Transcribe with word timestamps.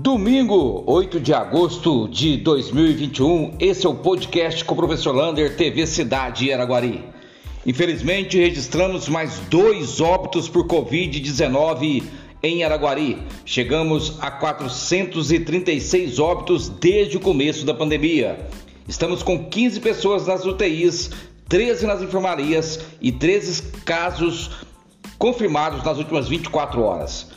Domingo, 0.00 0.84
8 0.86 1.18
de 1.18 1.34
agosto 1.34 2.06
de 2.06 2.36
2021, 2.36 3.56
esse 3.58 3.84
é 3.84 3.88
o 3.88 3.96
podcast 3.96 4.64
com 4.64 4.74
o 4.74 4.76
professor 4.76 5.12
Lander, 5.12 5.56
TV 5.56 5.88
Cidade 5.88 6.52
Araguari. 6.52 7.04
Infelizmente, 7.66 8.38
registramos 8.38 9.08
mais 9.08 9.40
dois 9.50 10.00
óbitos 10.00 10.48
por 10.48 10.68
Covid-19 10.68 12.04
em 12.44 12.62
Araguari. 12.62 13.18
Chegamos 13.44 14.16
a 14.20 14.30
436 14.30 16.20
óbitos 16.20 16.68
desde 16.68 17.16
o 17.16 17.20
começo 17.20 17.66
da 17.66 17.74
pandemia. 17.74 18.38
Estamos 18.86 19.24
com 19.24 19.46
15 19.46 19.80
pessoas 19.80 20.28
nas 20.28 20.44
UTIs, 20.44 21.10
13 21.48 21.86
nas 21.86 22.00
enfermarias 22.00 22.78
e 23.00 23.10
13 23.10 23.62
casos 23.84 24.48
confirmados 25.18 25.82
nas 25.82 25.98
últimas 25.98 26.28
24 26.28 26.80
horas. 26.82 27.36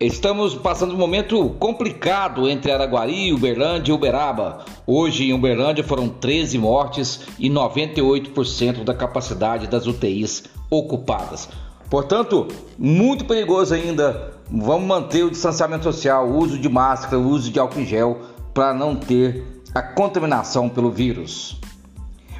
Estamos 0.00 0.54
passando 0.54 0.94
um 0.94 0.96
momento 0.96 1.56
complicado 1.58 2.48
entre 2.48 2.70
Araguari, 2.70 3.32
Uberlândia 3.32 3.90
e 3.90 3.94
Uberaba. 3.94 4.64
Hoje 4.86 5.24
em 5.24 5.32
Uberlândia 5.32 5.82
foram 5.82 6.08
13 6.08 6.56
mortes 6.56 7.22
e 7.36 7.50
98% 7.50 8.84
da 8.84 8.94
capacidade 8.94 9.66
das 9.66 9.88
UTIs 9.88 10.44
ocupadas. 10.70 11.48
Portanto, 11.90 12.46
muito 12.78 13.24
perigoso 13.24 13.74
ainda. 13.74 14.34
Vamos 14.48 14.86
manter 14.86 15.24
o 15.24 15.32
distanciamento 15.32 15.82
social, 15.82 16.28
o 16.28 16.36
uso 16.36 16.60
de 16.60 16.68
máscara, 16.68 17.18
o 17.18 17.28
uso 17.28 17.50
de 17.50 17.58
álcool 17.58 17.80
em 17.80 17.84
gel 17.84 18.20
para 18.54 18.72
não 18.72 18.94
ter 18.94 19.44
a 19.74 19.82
contaminação 19.82 20.68
pelo 20.68 20.92
vírus. 20.92 21.58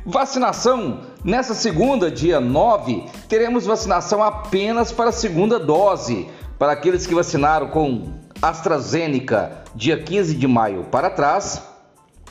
Vacinação. 0.07 1.01
Nessa 1.25 1.55
segunda, 1.55 2.09
dia 2.09 2.39
9, 2.39 3.05
teremos 3.29 3.67
vacinação 3.67 4.23
apenas 4.23 4.93
para 4.93 5.11
a 5.11 5.13
segunda 5.13 5.59
dose 5.59 6.29
para 6.59 6.73
aqueles 6.73 7.07
que 7.07 7.15
vacinaram 7.15 7.69
com 7.69 8.13
AstraZeneca 8.43 9.63
dia 9.75 10.03
15 10.03 10.35
de 10.35 10.47
maio 10.47 10.85
para 10.85 11.09
trás 11.09 11.63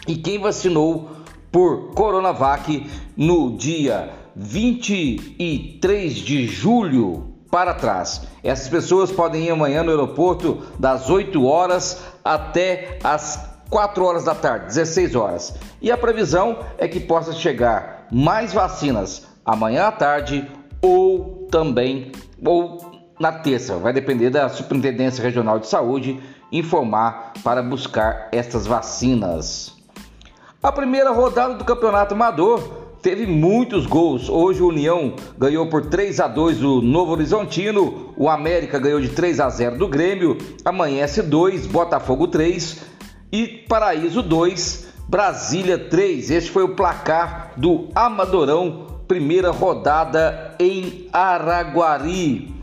e 0.08 0.16
quem 0.16 0.40
vacinou 0.40 1.10
por 1.52 1.94
Coronavac 1.94 2.90
no 3.16 3.56
dia 3.56 4.12
23 4.36 6.14
de 6.14 6.46
julho 6.46 7.34
para 7.50 7.74
trás. 7.74 8.22
Essas 8.44 8.68
pessoas 8.68 9.12
podem 9.12 9.46
ir 9.46 9.52
amanhã 9.52 9.82
no 9.82 9.92
aeroporto 9.92 10.62
das 10.78 11.10
8 11.10 11.46
horas 11.46 12.04
até 12.24 13.00
as 13.04 13.58
4 13.70 14.04
horas 14.04 14.26
da 14.26 14.36
tarde, 14.36 14.68
16 14.68 15.16
horas. 15.16 15.56
E 15.82 15.92
a 15.92 15.98
previsão 15.98 16.60
é 16.78 16.88
que 16.88 17.00
possa 17.00 17.34
chegar 17.34 18.08
mais 18.12 18.54
vacinas 18.54 19.26
amanhã 19.46 19.88
à 19.88 19.92
tarde 19.92 20.46
ou 20.82 21.48
também 21.50 22.12
ou 22.46 22.97
na 23.20 23.32
terça. 23.32 23.78
Vai 23.78 23.94
depender 23.94 24.30
da 24.30 24.50
Superintendência 24.50 25.24
Regional 25.24 25.60
de 25.60 25.68
Saúde 25.68 26.20
informar 26.52 27.34
para 27.44 27.62
buscar 27.62 28.30
estas 28.32 28.66
vacinas. 28.66 29.76
A 30.62 30.72
primeira 30.72 31.12
rodada 31.12 31.56
do 31.56 31.64
Campeonato 31.64 32.14
Amador 32.14 32.88
teve 33.02 33.26
muitos 33.26 33.86
gols. 33.86 34.28
Hoje 34.28 34.62
o 34.62 34.70
União 34.70 35.14
ganhou 35.38 35.68
por 35.68 35.86
3 35.86 36.20
a 36.20 36.28
2 36.28 36.64
o 36.64 36.82
Novo 36.82 37.12
Horizontino, 37.12 38.14
o 38.18 38.30
América 38.30 38.80
ganhou 38.80 39.00
de 39.00 39.10
3 39.10 39.40
a 39.40 39.50
0 39.50 39.78
do 39.78 39.88
Grêmio, 39.88 40.38
Amanhece 40.66 41.22
2, 41.22 41.68
Botafogo 41.68 42.28
3 42.28 42.82
e 43.32 43.48
Paraíso 43.70 44.22
2, 44.22 44.88
Brasília 45.08 45.78
3. 45.78 46.32
Este 46.32 46.52
foi 46.52 46.64
o 46.64 46.76
placar 46.76 47.54
do 47.56 47.88
Amadorão, 47.94 49.02
primeira 49.08 49.52
rodada 49.52 50.56
em 50.60 51.08
Araguari. 51.14 52.57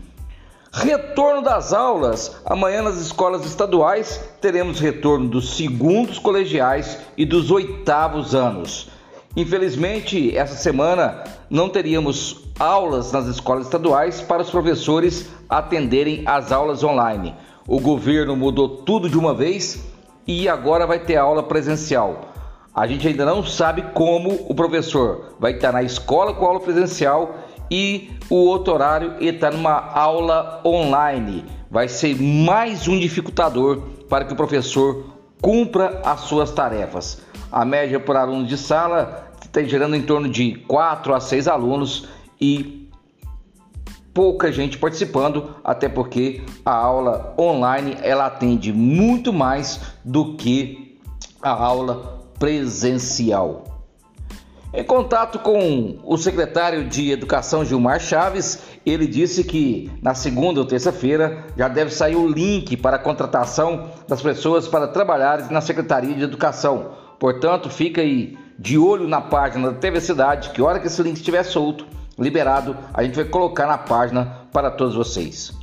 Retorno 0.75 1.41
das 1.41 1.71
aulas. 1.71 2.35
Amanhã 2.45 2.81
nas 2.81 2.97
escolas 2.97 3.45
estaduais 3.45 4.19
teremos 4.41 4.77
retorno 4.77 5.29
dos 5.29 5.55
segundos 5.55 6.19
colegiais 6.19 6.99
e 7.15 7.25
dos 7.25 7.49
oitavos 7.49 8.35
anos. 8.35 8.89
Infelizmente, 9.37 10.35
essa 10.35 10.55
semana 10.55 11.23
não 11.49 11.69
teríamos 11.69 12.41
aulas 12.59 13.09
nas 13.13 13.25
escolas 13.27 13.67
estaduais 13.67 14.19
para 14.19 14.41
os 14.41 14.49
professores 14.49 15.29
atenderem 15.47 16.23
às 16.25 16.51
aulas 16.51 16.83
online. 16.83 17.33
O 17.65 17.79
governo 17.79 18.35
mudou 18.35 18.67
tudo 18.67 19.09
de 19.09 19.17
uma 19.17 19.33
vez 19.33 19.81
e 20.27 20.49
agora 20.49 20.85
vai 20.85 20.99
ter 20.99 21.15
aula 21.15 21.41
presencial. 21.41 22.33
A 22.73 22.85
gente 22.85 23.07
ainda 23.07 23.23
não 23.23 23.45
sabe 23.45 23.81
como 23.93 24.45
o 24.49 24.53
professor 24.53 25.35
vai 25.39 25.53
estar 25.53 25.71
na 25.71 25.83
escola 25.83 26.33
com 26.33 26.45
aula 26.45 26.59
presencial 26.59 27.33
e 27.69 28.11
o 28.29 28.35
outro 28.35 28.73
horário 28.73 29.15
está 29.19 29.51
numa 29.51 29.73
aula 29.73 30.61
online. 30.65 31.45
Vai 31.69 31.87
ser 31.87 32.21
mais 32.21 32.87
um 32.87 32.97
dificultador 32.99 33.81
para 34.09 34.25
que 34.25 34.33
o 34.33 34.35
professor 34.35 35.05
cumpra 35.41 36.01
as 36.05 36.21
suas 36.21 36.51
tarefas. 36.51 37.21
A 37.51 37.65
média 37.65 37.99
por 37.99 38.15
aluno 38.15 38.45
de 38.45 38.57
sala 38.57 39.31
está 39.43 39.63
gerando 39.63 39.95
em 39.95 40.01
torno 40.01 40.29
de 40.29 40.55
4 40.67 41.13
a 41.13 41.19
6 41.19 41.47
alunos 41.47 42.07
e 42.39 42.89
pouca 44.13 44.51
gente 44.51 44.77
participando, 44.77 45.55
até 45.63 45.89
porque 45.89 46.41
a 46.65 46.73
aula 46.73 47.35
online 47.37 47.97
ela 48.01 48.27
atende 48.27 48.71
muito 48.71 49.33
mais 49.33 49.81
do 50.03 50.35
que 50.35 50.97
a 51.41 51.51
aula 51.51 52.21
presencial. 52.39 53.74
Em 54.77 54.83
contato 54.83 55.39
com 55.39 55.99
o 56.03 56.17
secretário 56.17 56.83
de 56.83 57.09
Educação 57.09 57.63
Gilmar 57.63 57.97
Chaves, 58.01 58.61
ele 58.85 59.07
disse 59.07 59.41
que 59.45 59.89
na 60.01 60.13
segunda 60.13 60.59
ou 60.59 60.65
terça-feira 60.65 61.45
já 61.55 61.69
deve 61.69 61.91
sair 61.91 62.17
o 62.17 62.27
link 62.27 62.75
para 62.75 62.97
a 62.97 62.99
contratação 62.99 63.89
das 64.05 64.21
pessoas 64.21 64.67
para 64.67 64.89
trabalharem 64.89 65.45
na 65.49 65.61
Secretaria 65.61 66.13
de 66.13 66.25
Educação. 66.25 66.91
Portanto, 67.17 67.69
fica 67.69 68.01
aí 68.01 68.37
de 68.59 68.77
olho 68.77 69.07
na 69.07 69.21
página 69.21 69.71
da 69.71 69.77
TV 69.79 70.01
Cidade, 70.01 70.49
que 70.49 70.61
hora 70.61 70.77
que 70.77 70.87
esse 70.87 71.01
link 71.01 71.15
estiver 71.15 71.43
solto, 71.43 71.85
liberado, 72.19 72.75
a 72.93 73.01
gente 73.01 73.15
vai 73.15 73.25
colocar 73.25 73.67
na 73.67 73.77
página 73.77 74.41
para 74.51 74.69
todos 74.69 74.93
vocês. 74.93 75.53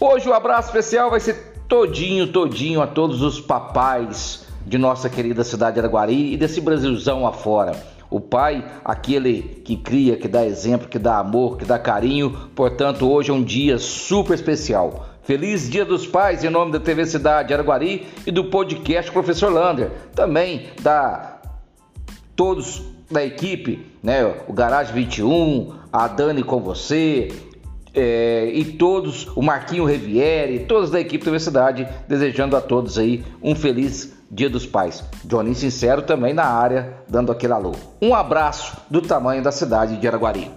Hoje 0.00 0.28
o 0.28 0.34
abraço 0.34 0.70
especial 0.70 1.08
vai 1.08 1.20
ser 1.20 1.52
todinho, 1.68 2.26
todinho 2.32 2.82
a 2.82 2.86
todos 2.88 3.22
os 3.22 3.40
papais 3.40 4.44
de 4.66 4.76
nossa 4.76 5.08
querida 5.08 5.44
cidade 5.44 5.74
de 5.74 5.80
Araguari 5.80 6.32
e 6.32 6.36
desse 6.36 6.60
Brasilzão 6.60 7.24
afora. 7.24 7.96
O 8.10 8.20
pai, 8.20 8.64
aquele 8.84 9.42
que 9.64 9.76
cria, 9.76 10.16
que 10.16 10.28
dá 10.28 10.46
exemplo, 10.46 10.88
que 10.88 10.98
dá 10.98 11.18
amor, 11.18 11.58
que 11.58 11.64
dá 11.64 11.78
carinho. 11.78 12.30
Portanto, 12.54 13.08
hoje 13.10 13.30
é 13.30 13.34
um 13.34 13.42
dia 13.42 13.78
super 13.78 14.34
especial. 14.34 15.06
Feliz 15.22 15.68
Dia 15.68 15.84
dos 15.84 16.06
Pais 16.06 16.42
em 16.42 16.48
nome 16.48 16.72
da 16.72 16.80
TV 16.80 17.04
Cidade 17.04 17.52
Araguari 17.52 18.06
e 18.26 18.30
do 18.30 18.44
podcast 18.44 19.12
Professor 19.12 19.52
Lander. 19.52 19.90
Também 20.14 20.68
da 20.80 21.38
todos 22.34 22.82
da 23.10 23.24
equipe, 23.24 23.86
né? 24.02 24.24
O 24.46 24.52
Garage 24.52 24.92
21, 24.92 25.74
a 25.92 26.08
Dani 26.08 26.42
com 26.42 26.60
você, 26.60 27.30
é, 27.94 28.50
e 28.54 28.64
todos, 28.64 29.26
o 29.34 29.42
Marquinho 29.42 29.84
Reviere, 29.84 30.60
todos 30.60 30.90
da 30.90 31.00
equipe 31.00 31.24
da 31.24 31.30
Universidade, 31.30 31.88
desejando 32.06 32.56
a 32.56 32.60
todos 32.60 32.98
aí 32.98 33.24
um 33.42 33.54
feliz 33.54 34.17
Dia 34.30 34.50
dos 34.50 34.66
Pais. 34.66 35.02
Johnny 35.24 35.54
Sincero 35.54 36.02
também 36.02 36.34
na 36.34 36.44
área, 36.44 36.98
dando 37.08 37.32
aquele 37.32 37.54
alô. 37.54 37.72
Um 38.00 38.14
abraço 38.14 38.76
do 38.90 39.00
tamanho 39.00 39.42
da 39.42 39.50
cidade 39.50 39.96
de 39.96 40.06
Araguari. 40.06 40.50